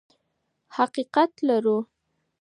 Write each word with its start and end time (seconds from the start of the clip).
حقیقت 0.75 1.31
لرو. 1.47 1.77